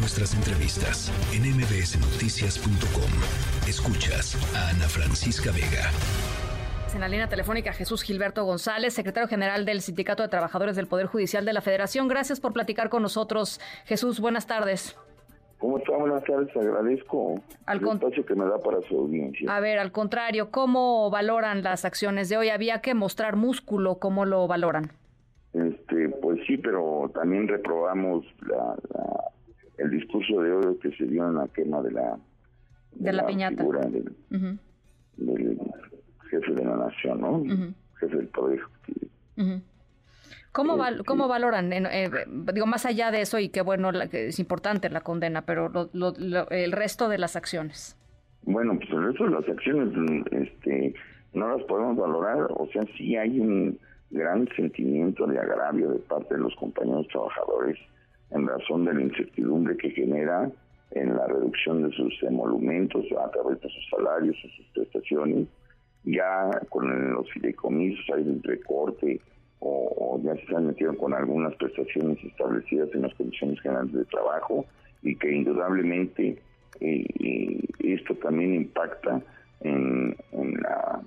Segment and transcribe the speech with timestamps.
[0.00, 3.10] nuestras entrevistas en mbsnoticias.com.
[3.68, 5.90] Escuchas a Ana Francisca Vega.
[6.94, 11.06] En la línea telefónica Jesús Gilberto González, secretario general del Sindicato de Trabajadores del Poder
[11.06, 12.08] Judicial de la Federación.
[12.08, 13.60] Gracias por platicar con nosotros.
[13.84, 14.96] Jesús, buenas tardes.
[15.58, 15.92] ¿Cómo está?
[15.92, 16.56] Buenas tardes.
[16.56, 17.34] Agradezco
[17.68, 19.54] el espacio que me da para su audiencia.
[19.54, 22.48] A ver, al contrario, ¿cómo valoran las acciones de hoy?
[22.48, 23.98] Había que mostrar músculo.
[23.98, 24.92] ¿Cómo lo valoran?
[25.52, 28.24] Este, pues sí, pero también reprobamos
[29.80, 32.18] el discurso de hoy que se dio en la quema de la
[32.92, 33.64] de, la, piñata.
[33.64, 34.14] del,
[36.28, 37.72] jefe de la nación, ¿no?
[37.98, 38.60] Jefe del poder
[40.52, 40.76] ¿Cómo,
[41.06, 42.10] ¿Cómo valoran, eh,
[42.52, 45.70] digo, más allá de eso, y qué bueno, es importante la condena, pero
[46.50, 47.96] el resto de las acciones?
[48.42, 50.94] Bueno, pues el resto de las acciones este,
[51.34, 53.78] no las podemos valorar, o sea, sí hay un
[54.10, 57.78] gran sentimiento de agravio de parte de los compañeros trabajadores
[58.30, 60.50] en razón de la incertidumbre que genera
[60.92, 65.48] en la reducción de sus emolumentos a través de sus salarios o sus prestaciones.
[66.04, 69.20] Ya con los fideicomisos hay un recorte
[69.60, 74.64] o, ya se han metido con algunas prestaciones establecidas en las condiciones generales de trabajo
[75.02, 76.38] y que indudablemente
[76.80, 79.20] eh, eh, esto también impacta
[79.60, 81.00] en, la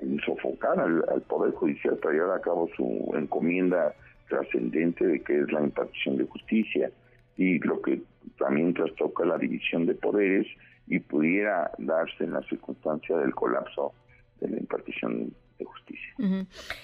[0.00, 3.94] en sofocar al, Poder Judicial para llevar a cabo su encomienda
[4.28, 6.90] trascendente de que es la impartición de justicia
[7.36, 8.02] y lo que
[8.38, 10.46] también trastoca la división de poderes
[10.86, 13.92] y pudiera darse en la circunstancia del colapso
[14.40, 16.14] de la impartición de justicia.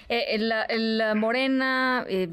[0.08, 2.28] Eh, la, Morena, eh,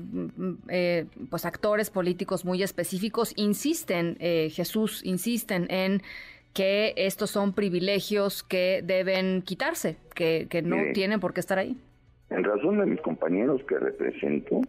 [0.70, 6.02] eh, pues actores políticos muy específicos insisten, Jesús, insisten en
[6.54, 11.78] que estos son privilegios que deben quitarse, que, no tienen por qué estar ahí.
[12.32, 14.62] En razón de mis compañeros que represento,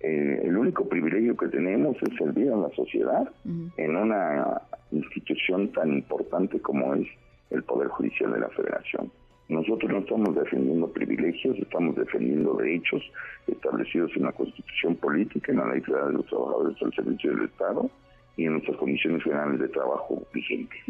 [0.00, 3.28] el único privilegio que tenemos es servir a la sociedad
[3.76, 4.60] en una
[4.92, 7.06] institución tan importante como es
[7.50, 9.10] el Poder Judicial de la Federación.
[9.48, 13.02] Nosotros no estamos defendiendo privilegios, estamos defendiendo derechos
[13.48, 17.46] establecidos en la Constitución Política, en la Ley Federal de los Trabajadores al Servicio del
[17.46, 17.90] Estado
[18.36, 20.80] y en nuestras condiciones generales de trabajo vigentes.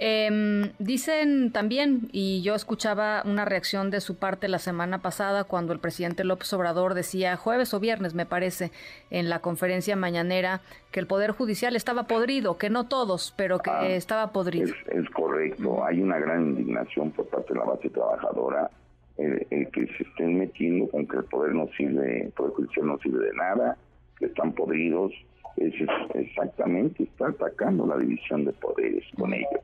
[0.00, 5.72] Eh, dicen también, y yo escuchaba una reacción de su parte la semana pasada cuando
[5.72, 8.70] el presidente López Obrador decía, jueves o viernes me parece,
[9.10, 10.60] en la conferencia mañanera,
[10.92, 14.72] que el Poder Judicial estaba podrido, que no todos, pero que ah, estaba podrido.
[14.86, 18.70] Es, correcto, hay una gran indignación por parte de la base trabajadora,
[19.16, 22.98] el, que se estén metiendo con que el Poder no sirve, el Poder Judicial no
[22.98, 23.76] sirve de nada,
[24.16, 25.12] que están podridos,
[25.60, 25.74] es
[26.14, 29.60] exactamente está atacando la división de poderes con ello.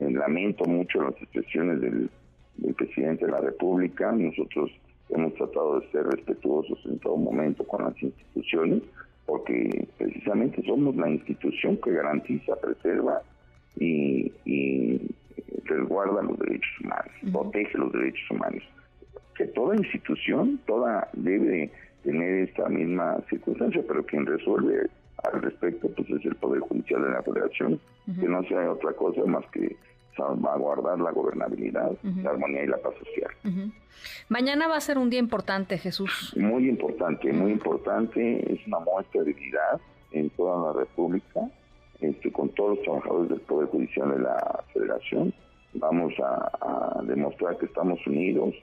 [0.00, 2.10] Eh, lamento mucho las expresiones del,
[2.76, 4.12] presidente de la República.
[4.12, 4.70] Nosotros
[5.10, 8.82] hemos tratado de ser respetuosos en todo momento con las instituciones,
[9.26, 13.22] porque precisamente somos la institución que garantiza, preserva
[13.76, 14.32] y,
[15.64, 18.62] resguarda los derechos humanos, protege los derechos humanos.
[19.36, 21.70] Que toda institución, toda debe
[22.02, 24.88] tener esta misma circunstancia, pero quien resuelve
[25.32, 29.24] al respecto, pues es el Poder Judicial de la Federación, que no sea otra cosa
[29.26, 29.76] más que
[30.16, 33.30] salvaguardar la gobernabilidad, la armonía y la paz social.
[34.28, 36.34] Mañana va a ser un día importante, Jesús.
[36.36, 38.52] Muy importante, muy importante.
[38.52, 39.80] Es una muestra de unidad
[40.12, 41.40] en toda la República,
[42.00, 45.32] este, con todos los trabajadores del Poder Judicial de la Federación.
[45.74, 48.54] Vamos a demostrar que estamos unidos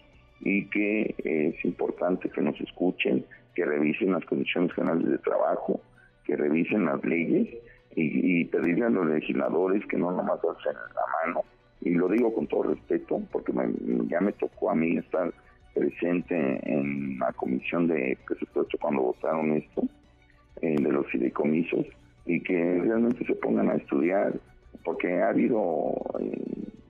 [0.41, 5.79] y que es importante que nos escuchen, que revisen las condiciones generales de trabajo,
[6.25, 7.47] que revisen las leyes
[7.95, 11.41] y, pedirle a los legisladores que no nomás hacen la mano.
[11.81, 13.53] Y lo digo con todo respeto, porque
[14.07, 15.31] ya me tocó a mí estar
[15.73, 19.83] presente en la comisión de presupuesto cuando votaron esto,
[20.61, 21.85] eh, de los fideicomisos,
[22.25, 24.33] y que realmente se pongan a estudiar,
[24.83, 26.41] porque ha habido eh,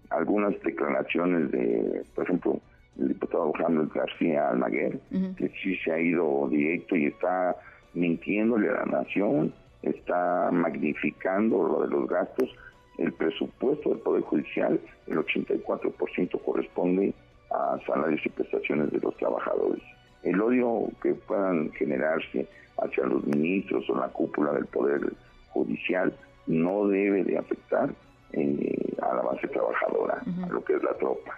[0.10, 2.60] algunas declaraciones de, por ejemplo,
[3.00, 5.00] el diputado Jaime García Almaguer,
[5.38, 7.56] que sí se ha ido directo y está
[7.96, 12.50] mintiéndole a la nación, está magnificando lo de los gastos.
[12.98, 17.14] El presupuesto del Poder Judicial, el 84% corresponde
[17.52, 19.82] a salarios y prestaciones de los trabajadores.
[20.24, 22.48] El odio que puedan generarse
[22.78, 25.02] hacia los ministros o la cúpula del Poder
[25.50, 26.14] Judicial
[26.48, 27.90] no debe de afectar
[28.34, 31.38] eh, a la base trabajadora, a lo que es la tropa.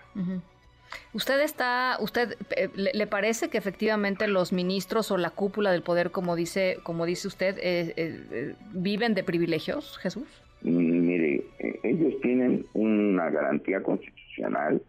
[1.13, 6.11] ¿Usted está, usted eh, le, parece que efectivamente los ministros o la cúpula del poder,
[6.11, 10.27] como dice, como dice usted, eh, eh, viven de privilegios, Jesús?
[10.61, 11.43] Mire,
[11.83, 14.81] ellos tienen una garantía constitucional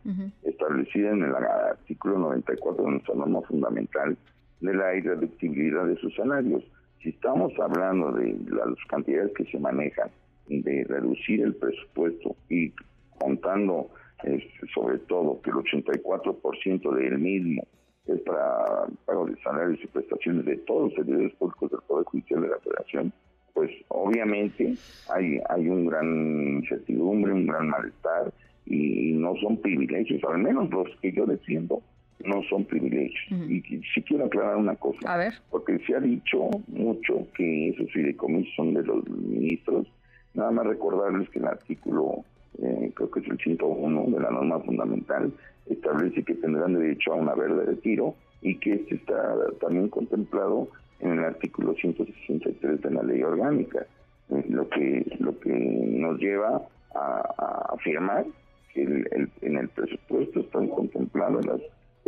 [0.43, 4.17] establecida en el artículo 94 de nuestra norma fundamental
[4.61, 6.65] de la irreductibilidad de sus salarios.
[7.03, 10.11] Si estamos hablando de las cantidades que se manejan,
[10.49, 12.73] de reducir el presupuesto y
[13.19, 13.91] contando
[14.25, 17.63] este, sobre todo que el 84% del mismo
[18.07, 22.43] es para pago de salarios y prestaciones de todos los servidores públicos del Poder Judicial
[22.43, 23.13] de la Federación,
[23.53, 24.75] pues obviamente
[25.13, 28.33] hay, hay un gran incertidumbre, un gran malestar
[28.67, 31.83] y, no son privilegios, al menos los que yo defiendo
[32.25, 33.51] no son privilegios.
[33.51, 33.61] Y
[33.95, 35.35] si quiero aclarar una cosa, A ver.
[35.51, 39.87] porque se ha dicho mucho que esos fideicomisos son de los ministros,
[40.35, 42.25] nada más recordarles que el artículo,
[42.63, 45.33] eh, creo que es el 101 de la norma fundamental,
[45.67, 50.69] establece que tendrán derecho a una verde de retiro y que este está también contemplado
[51.01, 53.87] en el artículo 163 de la ley orgánica,
[54.31, 56.63] eh, lo que lo que nos lleva
[56.95, 58.27] a, afirmar
[58.73, 61.61] que en el presupuesto están contempladas las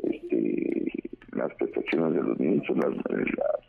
[0.02, 0.93] este,
[1.32, 2.94] las prestaciones de los ministros, las,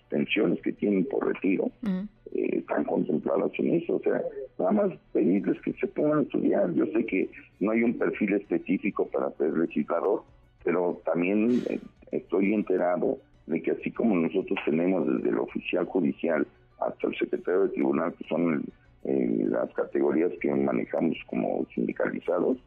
[0.10, 3.96] pensiones que tienen por retiro, eh, están contempladas en eso.
[3.96, 4.22] O sea,
[4.62, 6.74] nada más pedirles que se pongan a estudiar.
[6.74, 7.30] Yo sé que
[7.60, 10.24] no hay un perfil específico para ser legislador,
[10.64, 11.80] pero también eh,
[12.12, 13.18] estoy enterado
[13.48, 16.48] de que así como nosotros tenemos desde el oficial judicial
[16.80, 18.64] hasta el secretario de tribunal, que son
[19.04, 22.58] eh, las categorías que manejamos como sindicalizados,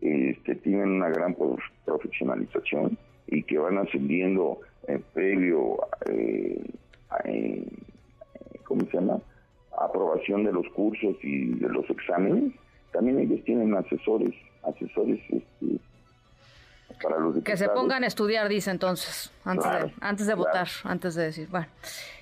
[0.00, 1.36] este, tienen una gran
[1.84, 2.96] profesionalización
[3.26, 6.64] y que van ascendiendo eh, previo, eh,
[7.24, 7.66] eh,
[8.64, 9.20] ¿cómo se llama?
[9.80, 12.52] Aprobación de los cursos y de los exámenes.
[12.92, 15.80] También ellos tienen asesores, asesores este,
[17.02, 21.14] para los Que se pongan a estudiar, dice entonces, antes de, antes de votar, antes
[21.14, 21.66] de decir, bueno.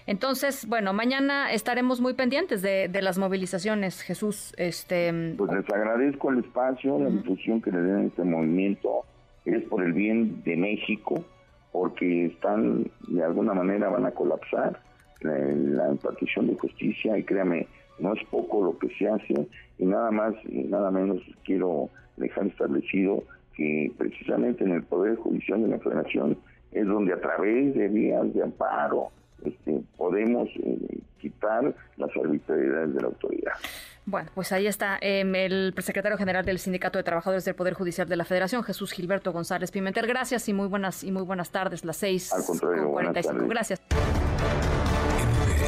[0.07, 4.55] Entonces, bueno, mañana estaremos muy pendientes de, las movilizaciones, Jesús.
[4.57, 9.05] Este, pues les agradezco el espacio, la difusión que le den a este movimiento
[9.45, 11.25] es por el bien de México,
[11.73, 14.81] porque están, de alguna manera, van a colapsar
[15.21, 17.67] la, impartición de justicia y créame,
[17.99, 19.49] no es poco lo que se hace
[19.79, 23.25] y nada más y nada menos quiero dejar establecido
[23.55, 26.39] que precisamente en el Poder Judicial de la Federación
[26.73, 29.11] es donde a través de vías de amparo
[29.45, 33.53] este, podemos eh, quitar las arbitrariedades de la autoridad.
[34.05, 38.09] Bueno, pues ahí está em, el secretario general del Sindicato de Trabajadores del Poder Judicial
[38.09, 40.07] de la Federación, Jesús Gilberto González Pimentel.
[40.07, 43.47] Gracias y muy buenas y muy buenas tardes, las seis Al contrario, 45.
[43.47, 43.83] Gracias.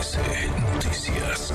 [0.00, 1.52] Noticias.